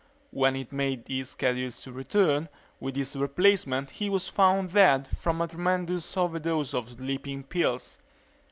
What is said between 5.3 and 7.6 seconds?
a tremendous overdose of sleeping